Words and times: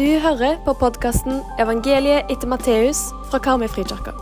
Du 0.00 0.18
hører 0.18 0.56
på 0.64 0.72
podkasten 0.80 1.42
'Evangeliet 1.60 2.30
etter 2.32 2.48
Matteus' 2.48 3.02
fra 3.30 3.38
Karmøyfrikirka. 3.38 4.12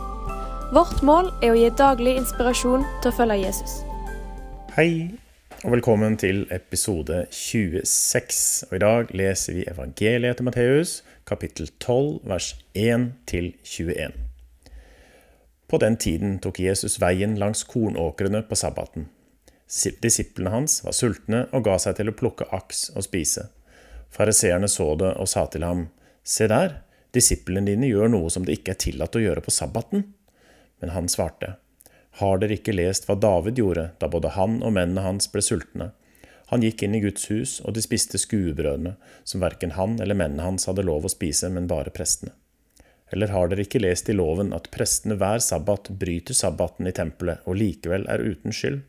Vårt 0.75 1.03
mål 1.03 1.29
er 1.43 1.53
å 1.53 1.55
gi 1.55 1.69
daglig 1.71 2.17
inspirasjon 2.19 2.83
til 3.01 3.11
å 3.11 3.15
følge 3.15 3.37
Jesus. 3.45 3.77
Hei, 4.75 5.11
og 5.63 5.71
velkommen 5.71 6.17
til 6.19 6.41
episode 6.51 7.21
26. 7.31 8.65
Og 8.67 8.75
I 8.75 8.81
dag 8.83 9.13
leser 9.15 9.53
vi 9.53 9.63
evangeliet 9.71 10.33
etter 10.33 10.43
Matteus, 10.43 11.03
kapittel 11.25 11.69
12, 11.79 12.19
vers 12.27 12.55
1-21. 12.75 14.11
På 15.69 15.77
den 15.77 15.95
tiden 15.97 16.39
tok 16.39 16.59
Jesus 16.59 16.99
veien 16.99 17.37
langs 17.37 17.63
kornåkrene 17.63 18.43
på 18.49 18.55
sabbaten. 18.55 19.07
Disiplene 20.03 20.49
hans 20.49 20.83
var 20.83 20.91
sultne 20.91 21.45
og 21.53 21.63
ga 21.63 21.77
seg 21.77 21.95
til 21.95 22.11
å 22.11 22.17
plukke 22.19 22.51
aks 22.51 22.89
og 22.95 23.07
spise. 23.07 23.47
Fariseerne 24.09 24.67
så 24.67 24.93
det 24.99 25.13
og 25.21 25.29
sa 25.29 25.45
til 25.47 25.65
ham, 25.65 25.87
Se 26.23 26.47
der, 26.49 26.81
disiplene 27.15 27.65
dine 27.71 27.89
gjør 27.89 28.11
noe 28.13 28.29
som 28.33 28.45
det 28.45 28.59
ikke 28.59 28.75
er 28.75 28.81
tillatt 28.83 29.15
å 29.15 29.21
gjøre 29.23 29.43
på 29.45 29.53
sabbaten. 29.53 30.03
Men 30.81 30.93
han 30.95 31.09
svarte, 31.09 31.55
Har 32.19 32.41
dere 32.41 32.57
ikke 32.59 32.75
lest 32.75 33.07
hva 33.07 33.15
David 33.15 33.61
gjorde 33.61 33.91
da 34.01 34.09
både 34.11 34.35
han 34.35 34.59
og 34.61 34.75
mennene 34.75 35.05
hans 35.05 35.29
ble 35.31 35.41
sultne? 35.45 35.91
Han 36.49 36.65
gikk 36.65 36.81
inn 36.83 36.95
i 36.97 37.01
Guds 37.03 37.29
hus, 37.29 37.59
og 37.61 37.75
de 37.75 37.81
spiste 37.85 38.17
skuebrødene, 38.17 38.95
som 39.23 39.41
verken 39.43 39.75
han 39.77 39.99
eller 40.01 40.17
mennene 40.17 40.47
hans 40.47 40.65
hadde 40.65 40.85
lov 40.85 41.05
å 41.05 41.11
spise, 41.13 41.49
men 41.53 41.69
bare 41.69 41.93
prestene. 41.93 42.33
Eller 43.13 43.29
har 43.33 43.49
dere 43.49 43.65
ikke 43.65 43.81
lest 43.81 44.09
i 44.09 44.15
loven 44.17 44.49
at 44.53 44.69
prestene 44.73 45.17
hver 45.17 45.41
sabbat 45.45 45.91
bryter 46.01 46.37
sabbaten 46.37 46.89
i 46.89 46.93
tempelet 46.93 47.45
og 47.45 47.57
likevel 47.57 48.05
er 48.09 48.21
uten 48.21 48.53
skyld? 48.53 48.81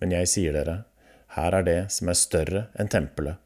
Men 0.00 0.12
jeg 0.12 0.32
sier 0.32 0.56
dere, 0.56 0.76
her 1.36 1.56
er 1.56 1.64
det 1.68 1.80
som 1.92 2.12
er 2.12 2.20
større 2.20 2.66
enn 2.76 2.92
tempelet. 2.92 3.40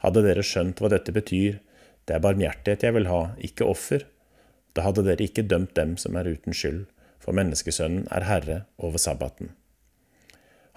Hadde 0.00 0.24
dere 0.24 0.44
skjønt 0.46 0.80
hva 0.80 0.90
dette 0.92 1.12
betyr, 1.12 1.60
det 2.08 2.16
er 2.16 2.24
barmhjertighet 2.24 2.86
jeg 2.86 2.96
vil 2.96 3.08
ha, 3.10 3.20
ikke 3.44 3.68
offer, 3.68 4.06
da 4.74 4.86
hadde 4.86 5.04
dere 5.06 5.26
ikke 5.26 5.46
dømt 5.46 5.74
dem 5.76 5.96
som 6.00 6.16
er 6.16 6.30
uten 6.30 6.56
skyld, 6.56 6.84
for 7.20 7.36
menneskesønnen 7.36 8.06
er 8.14 8.26
herre 8.28 8.58
over 8.80 9.02
sabbaten. 9.02 9.52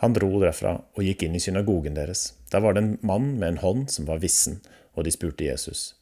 Han 0.03 0.15
dro 0.17 0.29
derfra 0.41 0.75
og 0.81 1.05
gikk 1.05 1.23
inn 1.23 1.37
i 1.37 1.41
synagogen 1.43 1.95
deres. 1.95 2.33
Der 2.51 2.63
var 2.65 2.75
det 2.75 2.83
en 2.83 2.95
mann 3.01 3.37
med 3.37 3.53
en 3.53 3.61
hånd 3.63 3.85
som 3.93 4.09
var 4.09 4.19
vissen, 4.19 4.59
og 4.93 5.07
de 5.07 5.13
spurte 5.15 5.45
Jesus, 5.47 5.93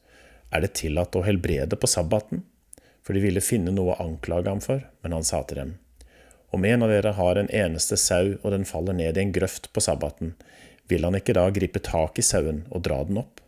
er 0.52 0.66
det 0.66 0.74
tillatt 0.80 1.16
å 1.16 1.24
helbrede 1.24 1.78
på 1.80 1.88
sabbaten? 1.88 2.42
For 3.02 3.16
de 3.16 3.22
ville 3.24 3.44
finne 3.44 3.72
noe 3.74 3.96
å 3.96 4.04
anklage 4.04 4.52
ham 4.52 4.60
for, 4.64 4.84
men 5.02 5.16
han 5.16 5.26
sa 5.26 5.42
til 5.48 5.62
dem, 5.62 5.72
om 6.52 6.66
en 6.68 6.84
av 6.84 6.92
dere 6.92 7.14
har 7.16 7.40
en 7.40 7.50
eneste 7.56 7.96
sau 7.98 8.34
og 8.42 8.50
den 8.52 8.68
faller 8.68 8.98
ned 8.98 9.16
i 9.16 9.22
en 9.24 9.32
grøft 9.32 9.70
på 9.72 9.84
sabbaten, 9.84 10.34
vil 10.92 11.08
han 11.08 11.16
ikke 11.18 11.36
da 11.38 11.48
gripe 11.56 11.80
tak 11.84 12.20
i 12.20 12.26
sauen 12.26 12.66
og 12.70 12.84
dra 12.86 13.00
den 13.08 13.22
opp? 13.22 13.40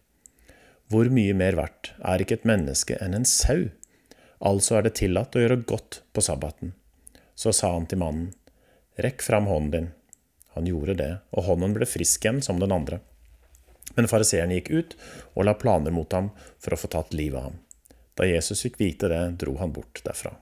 Hvor 0.91 1.09
mye 1.11 1.33
mer 1.35 1.57
verdt 1.57 1.91
er 2.05 2.21
ikke 2.23 2.39
et 2.39 2.47
menneske 2.47 2.97
enn 3.03 3.15
en 3.17 3.27
sau? 3.27 3.69
Altså 4.43 4.77
er 4.77 4.87
det 4.87 4.97
tillatt 4.99 5.35
å 5.35 5.43
gjøre 5.43 5.63
godt 5.67 6.01
på 6.13 6.23
sabbaten. 6.23 6.73
Så 7.35 7.53
sa 7.55 7.71
han 7.73 7.87
til 7.89 8.01
mannen, 8.01 8.31
rekk 9.01 9.23
fram 9.25 9.47
hånden 9.49 9.71
din. 9.73 9.91
Han 10.53 10.67
gjorde 10.69 10.97
det, 10.99 11.11
og 11.33 11.47
hånden 11.47 11.73
ble 11.73 11.87
frisk 11.89 12.25
igjen 12.25 12.43
som 12.45 12.59
den 12.61 12.75
andre. 12.75 12.99
Men 13.95 14.09
fariseeren 14.11 14.53
gikk 14.53 14.69
ut 14.69 14.97
og 15.33 15.47
la 15.47 15.55
planer 15.57 15.95
mot 15.95 16.11
ham 16.13 16.29
for 16.61 16.75
å 16.75 16.79
få 16.79 16.91
tatt 16.93 17.15
livet 17.17 17.39
av 17.39 17.47
ham. 17.49 17.61
Da 18.13 18.27
Jesus 18.29 18.61
fikk 18.61 18.77
vite 18.77 19.09
det, 19.09 19.23
dro 19.41 19.55
han 19.57 19.73
bort 19.73 20.03
derfra. 20.05 20.35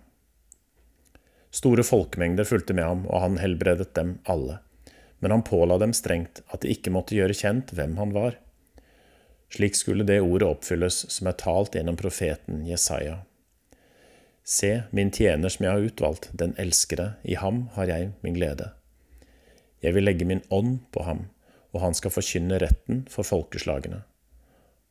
Store 1.51 1.83
folkemengder 1.87 2.47
fulgte 2.47 2.75
med 2.75 2.87
ham, 2.87 3.05
og 3.07 3.23
han 3.23 3.39
helbredet 3.39 3.93
dem 3.95 4.17
alle 4.31 4.59
men 5.21 5.31
han 5.31 5.43
påla 5.45 5.77
dem 5.77 5.93
strengt 5.93 6.41
at 6.49 6.63
de 6.63 6.73
ikke 6.73 6.93
måtte 6.93 7.15
gjøre 7.15 7.37
kjent 7.37 7.71
hvem 7.77 7.95
han 8.01 8.13
var. 8.15 8.37
Slik 9.53 9.75
skulle 9.77 10.07
det 10.07 10.21
ordet 10.23 10.47
oppfylles 10.47 11.03
som 11.13 11.29
er 11.29 11.37
talt 11.37 11.75
gjennom 11.77 11.97
profeten 11.99 12.63
Jesaja. 12.65 13.19
Se, 14.43 14.71
min 14.89 15.11
tjener 15.13 15.53
som 15.53 15.65
jeg 15.65 15.75
har 15.75 15.85
utvalgt, 15.85 16.29
den 16.33 16.55
elskede, 16.57 17.11
i 17.21 17.37
ham 17.37 17.67
har 17.75 17.91
jeg 17.91 18.11
min 18.25 18.35
glede. 18.39 18.71
Jeg 19.85 19.93
vil 19.93 20.07
legge 20.07 20.25
min 20.25 20.41
ånd 20.49 20.79
på 20.91 21.05
ham, 21.05 21.27
og 21.71 21.83
han 21.85 21.95
skal 21.97 22.13
forkynne 22.13 22.57
retten 22.61 23.05
for 23.09 23.27
folkeslagene. 23.27 24.01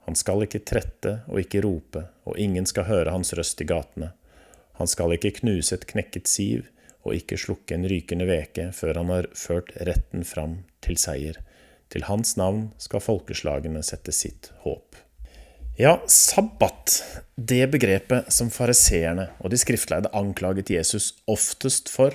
Han 0.06 0.16
skal 0.16 0.46
ikke 0.46 0.62
trette 0.66 1.20
og 1.28 1.42
ikke 1.42 1.64
rope, 1.66 2.06
og 2.24 2.38
ingen 2.38 2.66
skal 2.66 2.86
høre 2.88 3.12
hans 3.14 3.34
røst 3.36 3.60
i 3.60 3.66
gatene. 3.68 4.12
Han 4.78 4.88
skal 4.88 5.12
ikke 5.16 5.34
knuse 5.42 5.76
et 5.76 5.86
knekket 5.90 6.30
siv, 6.30 6.70
og 7.04 7.16
ikke 7.16 7.38
slukke 7.40 7.76
en 7.76 7.86
rykende 7.88 8.26
veke 8.28 8.70
før 8.76 9.00
han 9.00 9.12
har 9.12 9.28
ført 9.36 9.72
retten 9.88 10.26
fram 10.28 10.60
til 10.84 10.98
seier. 11.00 11.38
Til 11.90 12.06
hans 12.06 12.36
navn 12.38 12.68
skal 12.78 13.02
folkeslagene 13.02 13.82
sette 13.86 14.14
sitt 14.14 14.52
håp. 14.64 14.98
Ja, 15.80 15.96
sabbat, 16.06 16.98
det 17.34 17.64
begrepet 17.72 18.28
som 18.34 18.50
fariseerne 18.52 19.30
og 19.40 19.52
de 19.52 19.58
skriftleide 19.58 20.10
anklaget 20.16 20.70
Jesus 20.70 21.14
oftest 21.30 21.88
for. 21.88 22.12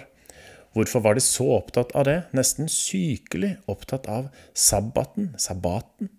Hvorfor 0.75 1.01
var 1.01 1.16
de 1.18 1.24
så 1.24 1.47
opptatt 1.56 1.95
av 1.95 2.06
det, 2.06 2.18
nesten 2.35 2.69
sykelig 2.69 3.56
opptatt 3.72 4.06
av 4.12 4.28
sabbaten, 4.53 5.31
sabbaten? 5.40 6.12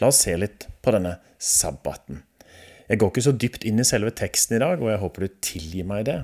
La 0.00 0.08
oss 0.08 0.22
se 0.24 0.36
litt 0.38 0.68
på 0.80 0.94
denne 0.94 1.18
sabbaten. 1.42 2.22
Jeg 2.86 3.00
går 3.02 3.12
ikke 3.12 3.26
så 3.26 3.34
dypt 3.34 3.66
inn 3.66 3.82
i 3.82 3.86
selve 3.86 4.12
teksten 4.14 4.56
i 4.56 4.62
dag, 4.62 4.80
og 4.80 4.92
jeg 4.92 5.02
håper 5.02 5.26
du 5.26 5.38
tilgir 5.42 5.88
meg 5.90 6.06
det. 6.08 6.20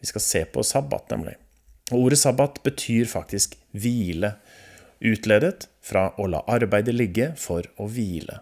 Vi 0.00 0.08
skal 0.08 0.24
se 0.24 0.44
på 0.48 0.64
sabbat, 0.66 1.08
nemlig. 1.12 1.36
Og 1.90 2.06
ordet 2.06 2.20
sabbat 2.20 2.60
betyr 2.64 3.08
faktisk 3.10 3.56
hvile, 3.76 4.34
utledet 5.00 5.66
fra 5.84 6.10
å 6.20 6.28
la 6.28 6.42
arbeidet 6.50 6.94
ligge 6.94 7.32
for 7.40 7.66
å 7.80 7.88
hvile. 7.90 8.40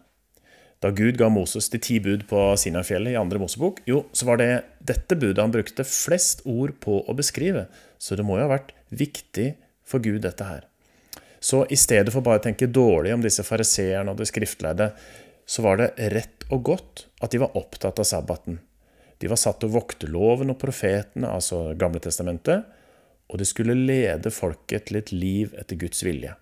Da 0.79 0.93
Gud 0.95 1.19
ga 1.19 1.27
Moses 1.33 1.67
de 1.73 1.81
ti 1.83 1.97
bud 2.03 2.29
på 2.31 2.43
Sinafjellet 2.61 3.17
i 3.17 3.19
andre 3.19 3.41
Mosebok, 3.43 3.81
jo, 3.89 4.05
så 4.15 4.29
var 4.29 4.39
det 4.39 4.51
dette 4.79 5.19
budet 5.19 5.43
han 5.43 5.55
brukte 5.55 5.87
flest 5.87 6.45
ord 6.47 6.77
på 6.83 7.01
å 7.03 7.17
beskrive, 7.19 7.67
så 7.99 8.15
det 8.15 8.27
må 8.27 8.39
jo 8.39 8.47
ha 8.47 8.53
vært 8.53 8.71
viktig 8.95 9.49
for 9.89 10.05
Gud, 10.05 10.21
dette 10.23 10.47
her. 10.47 10.69
Så 11.41 11.65
i 11.71 11.79
stedet 11.79 12.13
for 12.15 12.23
bare 12.23 12.39
å 12.39 12.47
tenke 12.47 12.71
dårlig 12.71 13.15
om 13.15 13.25
disse 13.25 13.43
fariseerne 13.47 14.13
og 14.13 14.21
det 14.21 14.29
skriftleide, 14.31 14.93
så 15.49 15.65
var 15.65 15.81
det 15.81 16.11
rett 16.15 16.47
og 16.53 16.63
godt 16.71 17.07
at 17.25 17.35
de 17.35 17.43
var 17.43 17.57
opptatt 17.59 17.99
av 17.99 18.07
sabbaten. 18.07 18.61
De 19.19 19.31
var 19.31 19.41
satt 19.41 19.61
til 19.61 19.71
å 19.71 19.77
vokte 19.79 20.11
loven 20.11 20.53
og 20.53 20.61
profetene, 20.63 21.31
altså 21.31 21.73
Gamle 21.79 22.03
testamentet, 22.03 22.67
og 23.29 23.41
de 23.41 23.47
skulle 23.49 23.77
lede 23.77 24.33
folket 24.33 24.89
til 24.89 25.01
et 25.01 25.11
liv 25.13 25.57
etter 25.59 25.79
Guds 25.81 26.05
vilje. 26.07 26.35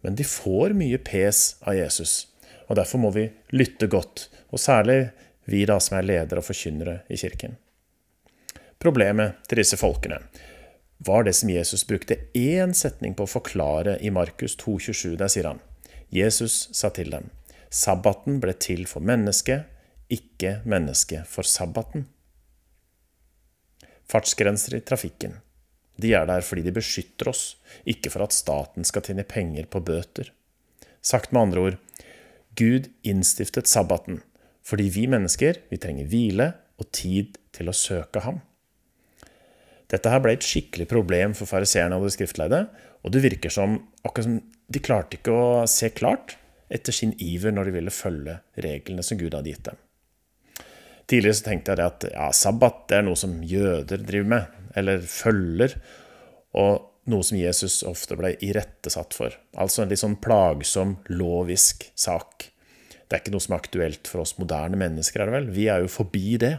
Men 0.00 0.16
de 0.16 0.24
får 0.24 0.72
mye 0.78 1.00
pes 1.04 1.58
av 1.60 1.76
Jesus, 1.76 2.30
og 2.70 2.78
derfor 2.78 3.02
må 3.02 3.10
vi 3.12 3.26
lytte 3.52 3.90
godt, 3.90 4.28
og 4.48 4.62
særlig 4.62 5.10
vi 5.50 5.66
da 5.68 5.80
som 5.82 5.98
er 5.98 6.06
ledere 6.06 6.40
og 6.40 6.46
forkynnere 6.46 7.02
i 7.10 7.18
kirken. 7.20 7.58
Problemet 8.80 9.42
til 9.50 9.60
disse 9.60 9.76
folkene 9.76 10.22
var 11.04 11.26
det 11.26 11.34
som 11.36 11.50
Jesus 11.52 11.84
brukte 11.88 12.16
én 12.36 12.72
setning 12.76 13.16
på 13.16 13.26
å 13.26 13.34
forklare 13.34 13.98
i 14.00 14.12
Markus 14.12 14.56
2,27. 14.60 15.18
Der 15.20 15.32
sier 15.32 15.50
han 15.50 15.60
Jesus 16.12 16.68
sa 16.76 16.90
til 16.92 17.12
dem, 17.12 17.28
sabbaten 17.70 18.40
ble 18.42 18.54
til 18.58 18.86
for 18.90 19.04
mennesket, 19.04 19.68
ikke 20.10 20.60
mennesket 20.68 21.28
for 21.30 21.46
sabbaten. 21.46 22.06
Fartsgrenser 24.10 24.76
i 24.78 24.82
trafikken. 24.82 25.38
De 26.00 26.14
er 26.16 26.26
der 26.26 26.42
fordi 26.44 26.64
de 26.66 26.74
beskytter 26.74 27.30
oss, 27.30 27.44
ikke 27.84 28.10
for 28.12 28.24
at 28.24 28.34
staten 28.34 28.86
skal 28.88 29.04
tjene 29.06 29.26
penger 29.28 29.68
på 29.70 29.82
bøter. 29.84 30.32
Sagt 31.02 31.32
med 31.32 31.42
andre 31.42 31.64
ord, 31.66 31.78
Gud 32.58 32.90
innstiftet 33.06 33.70
sabbaten 33.70 34.22
fordi 34.66 34.90
vi 34.92 35.06
mennesker 35.10 35.62
vi 35.70 35.78
trenger 35.80 36.08
hvile 36.10 36.46
og 36.80 36.90
tid 36.94 37.38
til 37.56 37.70
å 37.70 37.76
søke 37.76 38.22
ham. 38.22 38.38
Dette 39.90 40.12
her 40.12 40.22
ble 40.22 40.36
et 40.36 40.46
skikkelig 40.46 40.86
problem 40.90 41.34
for 41.34 41.50
fariseerne 41.50 41.96
og 41.98 42.06
de 42.06 42.12
skriftleide, 42.14 42.60
og 43.02 43.14
det 43.14 43.24
virker 43.24 43.50
som 43.50 43.78
akkurat 44.04 44.28
som 44.28 44.36
de 44.70 44.82
klarte 44.84 45.18
ikke 45.18 45.34
å 45.34 45.46
se 45.70 45.90
klart 45.96 46.36
etter 46.70 46.94
sin 46.94 47.16
iver 47.18 47.54
når 47.54 47.66
de 47.66 47.76
ville 47.80 47.94
følge 47.94 48.36
reglene 48.62 49.02
som 49.02 49.18
Gud 49.18 49.34
hadde 49.34 49.50
gitt 49.50 49.64
dem. 49.66 49.80
Tidligere 51.10 51.38
så 51.40 51.46
tenkte 51.48 51.74
jeg 51.74 51.90
at 51.90 52.06
ja, 52.12 52.28
sabbat 52.36 52.84
det 52.90 53.00
er 53.00 53.08
noe 53.08 53.18
som 53.18 53.40
jøder 53.42 54.04
driver 54.06 54.30
med, 54.30 54.60
eller 54.78 55.02
følger, 55.02 55.74
og 56.54 56.86
noe 57.10 57.26
som 57.26 57.38
Jesus 57.40 57.80
ofte 57.86 58.14
ble 58.18 58.36
irettesatt 58.46 59.16
for. 59.16 59.34
Altså 59.58 59.82
en 59.82 59.90
litt 59.90 60.02
sånn 60.02 60.18
plagsom, 60.22 60.98
lovisk 61.10 61.88
sak. 61.98 62.46
Det 63.10 63.16
er 63.16 63.22
ikke 63.24 63.34
noe 63.34 63.42
som 63.42 63.56
er 63.56 63.64
aktuelt 63.64 64.10
for 64.10 64.22
oss 64.22 64.36
moderne 64.38 64.78
mennesker, 64.78 65.22
er 65.22 65.30
det 65.30 65.34
vel? 65.34 65.50
Vi 65.56 65.66
er 65.72 65.82
jo 65.82 65.90
forbi 65.90 66.36
det. 66.38 66.54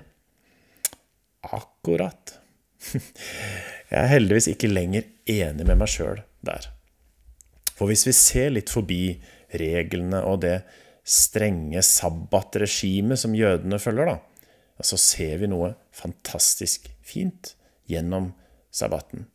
Akkurat. 1.47 2.35
Jeg 3.91 3.99
er 4.01 4.11
heldigvis 4.11 4.49
ikke 4.51 4.71
lenger 4.71 5.07
enig 5.31 5.67
med 5.67 5.79
meg 5.79 5.91
sjøl 5.91 6.19
der. 6.43 6.67
For 7.77 7.87
hvis 7.87 8.03
vi 8.07 8.15
ser 8.15 8.51
litt 8.53 8.71
forbi 8.73 9.15
reglene 9.61 10.19
og 10.27 10.43
det 10.43 10.57
strenge 11.07 11.81
sabbatregimet 11.85 13.19
som 13.19 13.33
jødene 13.35 13.79
følger, 13.81 14.11
da, 14.11 14.30
så 14.85 14.97
ser 14.99 15.37
vi 15.41 15.49
noe 15.51 15.73
fantastisk 15.95 16.89
fint 17.05 17.55
gjennom 17.89 18.31
sabbaten. 18.71 19.27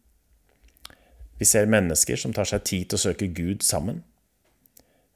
Vi 1.38 1.44
ser 1.44 1.69
mennesker 1.69 2.16
som 2.16 2.32
tar 2.32 2.48
seg 2.48 2.64
tid 2.64 2.88
til 2.88 2.98
å 2.98 3.04
søke 3.08 3.28
Gud 3.37 3.64
sammen. 3.66 4.02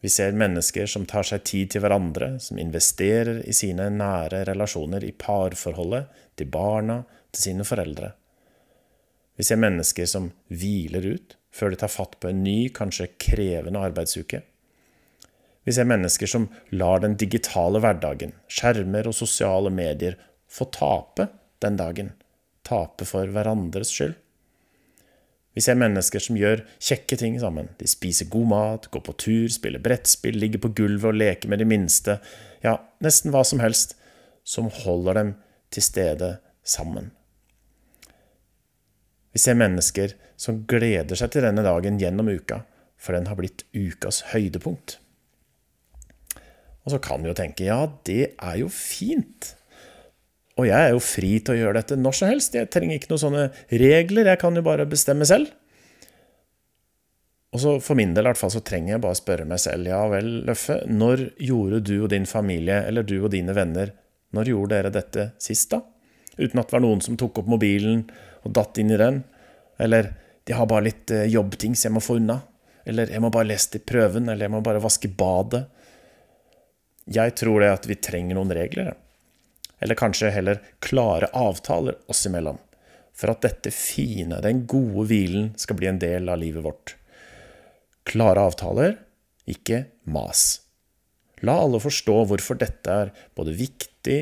Vi 0.00 0.08
ser 0.08 0.36
mennesker 0.36 0.88
som 0.88 1.06
tar 1.08 1.26
seg 1.28 1.44
tid 1.48 1.72
til 1.72 1.84
hverandre, 1.84 2.34
som 2.40 2.60
investerer 2.60 3.42
i 3.48 3.54
sine 3.56 3.88
nære 3.92 4.44
relasjoner, 4.48 5.04
i 5.04 5.12
parforholdet, 5.16 6.08
til 6.36 6.48
barna, 6.52 7.02
til 7.32 7.50
sine 7.50 7.66
foreldre. 7.68 8.12
Vi 9.36 9.44
ser 9.44 9.60
mennesker 9.60 10.08
som 10.08 10.30
hviler 10.52 11.06
ut 11.14 11.36
før 11.52 11.72
de 11.72 11.80
tar 11.80 11.92
fatt 11.92 12.18
på 12.20 12.30
en 12.30 12.42
ny, 12.44 12.70
kanskje 12.76 13.10
krevende 13.20 13.80
arbeidsuke. 13.82 14.42
Vi 15.64 15.74
ser 15.76 15.88
mennesker 15.88 16.26
som 16.30 16.48
lar 16.72 17.02
den 17.02 17.18
digitale 17.20 17.82
hverdagen, 17.82 18.32
skjermer 18.48 19.10
og 19.10 19.16
sosiale 19.16 19.72
medier, 19.72 20.16
få 20.50 20.66
tape 20.72 21.28
den 21.60 21.76
dagen. 21.76 22.14
Tape 22.66 23.06
for 23.08 23.28
hverandres 23.32 23.92
skyld. 23.92 24.16
Vi 25.52 25.62
ser 25.64 25.78
mennesker 25.78 26.22
som 26.22 26.38
gjør 26.38 26.62
kjekke 26.78 27.18
ting 27.18 27.36
sammen. 27.42 27.72
De 27.80 27.88
spiser 27.90 28.30
god 28.30 28.48
mat, 28.52 28.86
går 28.94 29.02
på 29.04 29.16
tur, 29.18 29.48
spiller 29.50 29.82
brettspill, 29.82 30.38
ligger 30.38 30.62
på 30.62 30.70
gulvet 30.78 31.10
og 31.10 31.18
leker 31.18 31.50
med 31.50 31.60
de 31.60 31.66
minste. 31.68 32.20
Ja, 32.62 32.76
nesten 33.02 33.34
hva 33.34 33.42
som 33.46 33.62
helst 33.62 33.96
som 34.46 34.70
holder 34.84 35.18
dem 35.18 35.34
til 35.74 35.84
stede 35.84 36.30
sammen. 36.62 37.10
Vi 39.34 39.42
ser 39.42 39.58
mennesker 39.58 40.14
som 40.40 40.64
gleder 40.70 41.18
seg 41.18 41.34
til 41.34 41.44
denne 41.46 41.66
dagen 41.66 41.98
gjennom 42.00 42.30
uka, 42.30 42.62
for 42.98 43.16
den 43.16 43.28
har 43.30 43.38
blitt 43.38 43.66
ukas 43.74 44.24
høydepunkt. 44.32 44.98
Og 46.84 46.94
så 46.94 47.00
kan 47.02 47.22
vi 47.22 47.30
jo 47.30 47.36
tenke 47.36 47.66
ja, 47.66 47.82
det 48.08 48.34
er 48.34 48.60
jo 48.62 48.70
fint. 48.72 49.54
Og 50.60 50.68
jeg 50.68 50.76
er 50.76 50.92
jo 50.92 51.00
fri 51.02 51.32
til 51.40 51.54
å 51.54 51.60
gjøre 51.60 51.80
dette 51.80 51.96
når 51.96 52.16
som 52.16 52.30
helst. 52.30 52.56
Jeg 52.56 52.70
trenger 52.72 52.98
ikke 52.98 53.12
noen 53.12 53.24
sånne 53.24 53.46
regler, 53.70 54.28
jeg 54.28 54.40
kan 54.40 54.56
jo 54.56 54.64
bare 54.66 54.88
bestemme 54.88 55.28
selv. 55.28 55.52
Og 57.50 57.62
så 57.62 57.72
For 57.82 57.98
min 57.98 58.12
del 58.14 58.26
i 58.26 58.30
hvert 58.30 58.38
fall, 58.38 58.52
så 58.54 58.62
trenger 58.62 58.94
jeg 58.94 59.02
bare 59.02 59.18
spørre 59.18 59.46
meg 59.48 59.58
selv 59.62 59.90
ja 59.90 60.00
vel, 60.10 60.28
Løffe, 60.46 60.82
når 60.86 61.24
gjorde 61.42 61.80
du 61.88 61.96
og 62.04 62.10
din 62.12 62.28
familie, 62.28 62.84
eller 62.86 63.06
du 63.06 63.16
og 63.18 63.32
dine 63.34 63.56
venner, 63.56 63.94
når 64.36 64.52
gjorde 64.52 64.76
dere 64.76 64.92
dette 64.94 65.32
sist, 65.42 65.72
da? 65.72 65.82
Uten 66.38 66.60
at 66.60 66.70
det 66.70 66.76
var 66.76 66.84
noen 66.84 67.02
som 67.02 67.18
tok 67.18 67.42
opp 67.42 67.50
mobilen 67.50 68.04
og 68.46 68.54
datt 68.54 68.78
inn 68.80 68.92
i 68.94 69.00
den. 69.00 69.24
Eller 69.82 70.12
de 70.46 70.54
har 70.56 70.68
bare 70.70 70.86
litt 70.86 71.10
eh, 71.12 71.26
jobbting 71.32 71.74
som 71.74 71.90
jeg 71.90 71.96
må 71.96 72.04
få 72.04 72.20
unna. 72.20 72.38
Eller 72.88 73.10
jeg 73.12 73.22
må 73.22 73.32
bare 73.34 73.50
lese 73.50 73.74
til 73.74 73.82
prøven, 73.84 74.30
eller 74.30 74.46
jeg 74.46 74.54
må 74.54 74.62
bare 74.64 74.82
vaske 74.82 75.10
badet. 75.10 75.66
Jeg 77.08 77.36
tror 77.40 77.62
det 77.62 77.70
at 77.72 77.86
vi 77.88 77.96
trenger 77.96 78.36
noen 78.36 78.52
regler. 78.54 78.94
Eller 79.80 79.96
kanskje 79.96 80.32
heller 80.34 80.60
klare 80.84 81.30
avtaler 81.36 81.96
oss 82.10 82.26
imellom. 82.28 82.58
For 83.16 83.32
at 83.32 83.42
dette 83.44 83.72
fine, 83.74 84.40
den 84.44 84.64
gode 84.68 85.06
hvilen, 85.10 85.52
skal 85.60 85.78
bli 85.78 85.88
en 85.90 86.00
del 86.00 86.28
av 86.32 86.40
livet 86.40 86.64
vårt. 86.64 86.96
Klare 88.08 88.44
avtaler, 88.48 88.98
ikke 89.50 89.84
mas. 90.08 90.62
La 91.44 91.56
alle 91.62 91.80
forstå 91.80 92.16
hvorfor 92.28 92.58
dette 92.60 92.96
er 93.04 93.12
både 93.36 93.56
viktig, 93.56 94.20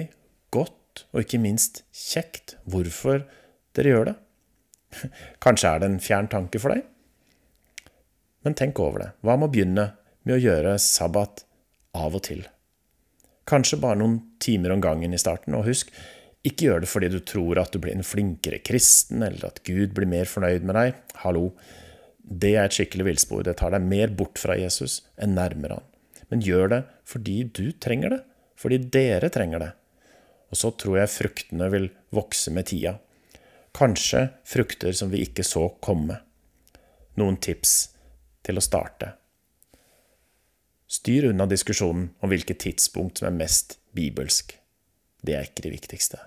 godt 0.54 1.04
og 1.12 1.22
ikke 1.22 1.40
minst 1.42 1.82
kjekt. 1.94 2.56
Hvorfor 2.66 3.24
dere 3.78 3.94
gjør 3.94 4.10
det. 4.10 4.16
Kanskje 5.44 5.72
er 5.72 5.82
det 5.82 5.90
en 5.92 6.02
fjern 6.02 6.31
tanke 6.31 6.62
for 6.62 6.74
deg? 6.74 6.86
Men 8.46 8.54
tenk 8.58 8.78
over 8.82 9.02
det. 9.02 9.10
Hva 9.22 9.36
med 9.36 9.50
å 9.50 9.54
begynne 9.54 9.90
med 10.22 10.38
å 10.38 10.42
gjøre 10.42 10.78
sabbat 10.82 11.44
av 11.98 12.14
og 12.14 12.24
til? 12.31 12.46
Kanskje 13.48 13.80
bare 13.80 13.98
noen 14.00 14.18
timer 14.42 14.74
om 14.74 14.82
gangen 14.84 15.14
i 15.16 15.20
starten. 15.20 15.56
Og 15.56 15.66
husk, 15.70 15.92
ikke 16.46 16.68
gjør 16.68 16.84
det 16.84 16.90
fordi 16.92 17.10
du 17.12 17.18
tror 17.24 17.60
at 17.62 17.72
du 17.72 17.80
blir 17.82 17.96
en 17.96 18.06
flinkere 18.06 18.60
kristen, 18.64 19.24
eller 19.24 19.48
at 19.48 19.62
Gud 19.66 19.94
blir 19.96 20.08
mer 20.10 20.28
fornøyd 20.28 20.66
med 20.68 20.76
deg. 20.78 21.02
Hallo. 21.24 21.50
Det 22.18 22.54
er 22.54 22.68
et 22.68 22.76
skikkelig 22.76 23.06
villspor. 23.08 23.44
Det 23.46 23.56
tar 23.58 23.72
deg 23.72 23.86
mer 23.88 24.12
bort 24.12 24.40
fra 24.40 24.58
Jesus 24.58 25.00
enn 25.16 25.36
nærmere 25.38 25.78
han. 25.78 25.86
Men 26.28 26.44
gjør 26.44 26.72
det 26.74 26.82
fordi 27.08 27.40
du 27.56 27.70
trenger 27.80 28.18
det. 28.18 28.22
Fordi 28.58 28.80
dere 28.92 29.30
trenger 29.32 29.62
det. 29.62 29.70
Og 30.50 30.58
så 30.60 30.72
tror 30.76 30.98
jeg 31.00 31.12
fruktene 31.12 31.68
vil 31.72 31.88
vokse 32.14 32.52
med 32.52 32.68
tida. 32.68 32.96
Kanskje 33.76 34.26
frukter 34.48 34.96
som 34.96 35.12
vi 35.12 35.22
ikke 35.24 35.44
så 35.46 35.68
komme. 35.84 36.18
Noen 37.20 37.38
tips 37.40 37.78
til 38.44 38.58
å 38.58 38.64
starte. 38.64 39.12
Styr 40.88 41.29
unna 41.29 41.44
diskusjonen 41.46 42.11
om 42.25 42.32
hvilket 42.32 42.62
tidspunkt 42.64 43.20
som 43.20 43.29
er 43.29 43.37
mest 43.37 43.76
bibelsk. 43.93 44.55
Det 45.20 45.35
er 45.37 45.44
ikke 45.44 45.67
det 45.67 45.75
viktigste. 45.75 46.20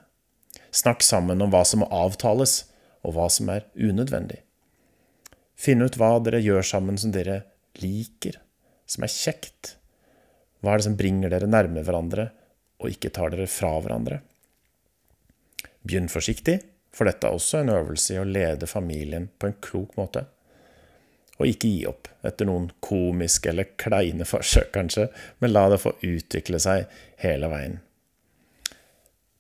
Snakk 0.70 1.02
sammen 1.02 1.42
om 1.42 1.50
hva 1.50 1.64
som 1.66 1.82
må 1.82 1.88
avtales, 1.90 2.68
og 3.02 3.16
hva 3.16 3.26
som 3.34 3.50
er 3.50 3.66
unødvendig. 3.74 4.44
Finn 5.58 5.82
ut 5.82 5.98
hva 5.98 6.14
dere 6.22 6.42
gjør 6.44 6.66
sammen 6.66 7.00
som 7.02 7.14
dere 7.14 7.42
liker, 7.82 8.38
som 8.86 9.06
er 9.06 9.14
kjekt. 9.14 9.76
Hva 10.62 10.76
er 10.76 10.82
det 10.82 10.88
som 10.92 10.98
bringer 11.00 11.34
dere 11.34 11.50
nærme 11.50 11.82
hverandre, 11.86 12.28
og 12.82 12.94
ikke 12.94 13.12
tar 13.14 13.34
dere 13.34 13.50
fra 13.50 13.74
hverandre? 13.82 14.20
Begynn 15.82 16.12
forsiktig, 16.14 16.60
for 16.94 17.10
dette 17.10 17.26
er 17.26 17.34
også 17.34 17.62
en 17.62 17.74
øvelse 17.74 18.14
i 18.14 18.22
å 18.22 18.28
lede 18.28 18.70
familien 18.70 19.30
på 19.40 19.50
en 19.50 19.58
klok 19.64 19.98
måte. 19.98 20.28
Og 21.42 21.50
ikke 21.50 21.70
gi 21.72 21.86
opp 21.90 22.10
etter 22.28 22.46
noen 22.46 22.68
komiske 22.86 23.50
eller 23.50 23.72
kleine 23.82 24.28
forsøk, 24.30 24.70
kanskje, 24.76 25.08
men 25.42 25.56
la 25.56 25.64
det 25.72 25.80
få 25.82 25.96
utvikle 26.06 26.60
seg 26.62 26.92
hele 27.24 27.50
veien. 27.50 27.80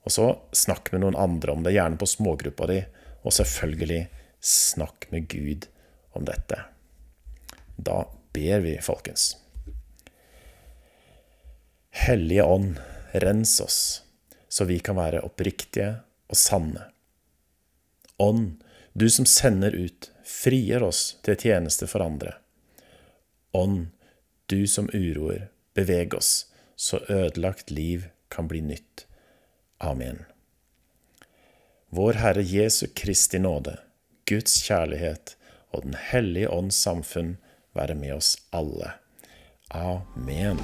Og 0.01 0.15
så 0.15 0.25
snakk 0.57 0.89
med 0.89 1.03
noen 1.03 1.19
andre 1.19 1.53
om 1.53 1.61
det, 1.61 1.75
gjerne 1.75 1.99
på 2.01 2.09
smågruppa 2.09 2.65
di, 2.71 2.79
og 3.21 3.35
selvfølgelig 3.37 4.01
snakk 4.41 5.05
med 5.13 5.29
Gud 5.29 5.67
om 6.17 6.25
dette. 6.25 6.57
Da 7.77 7.99
ber 8.33 8.65
vi, 8.65 8.73
folkens. 8.81 9.35
Hellige 12.01 12.47
Ånd, 12.49 12.79
rens 13.21 13.59
oss, 13.61 13.79
så 14.49 14.65
vi 14.65 14.79
kan 14.81 14.97
være 14.97 15.21
oppriktige 15.27 15.99
og 16.31 16.39
sanne. 16.39 16.87
Ånd, 18.17 18.63
du 18.93 19.09
som 19.09 19.25
sender 19.25 19.71
ut 19.71 20.11
frigjør 20.27 20.83
oss 20.89 21.01
til 21.25 21.37
tjeneste 21.39 21.87
for 21.87 22.03
andre. 22.03 22.35
Ånd, 23.55 23.87
du 24.51 24.67
som 24.67 24.89
uroer, 24.93 25.47
beveg 25.75 26.15
oss, 26.17 26.47
så 26.75 26.99
ødelagt 27.07 27.71
liv 27.71 28.09
kan 28.31 28.47
bli 28.51 28.61
nytt. 28.61 29.05
Amen. 29.79 30.25
Vår 31.89 32.19
Herre 32.23 32.43
Jesu 32.43 32.87
Kristi 32.95 33.39
nåde, 33.39 33.77
Guds 34.25 34.61
kjærlighet 34.63 35.35
og 35.71 35.83
Den 35.83 35.95
hellige 36.11 36.51
ånds 36.51 36.75
samfunn 36.75 37.37
være 37.75 37.95
med 37.95 38.15
oss 38.15 38.35
alle. 38.51 38.93
Amen. 39.71 40.59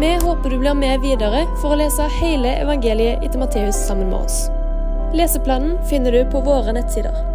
Vi 0.00 0.10
håper 0.22 0.50
du 0.50 0.58
blir 0.58 0.74
med 0.74 1.00
videre 1.00 1.44
for 1.62 1.74
å 1.74 1.78
lese 1.78 2.10
hele 2.18 2.56
evangeliet 2.58 3.22
etter 3.22 3.38
Matteus 3.38 3.78
sammen 3.86 4.10
med 4.10 4.26
oss. 4.26 4.44
Leseplanen 5.14 5.78
finner 5.86 6.12
du 6.12 6.30
på 6.30 6.40
våre 6.40 6.72
nettsider. 6.72 7.33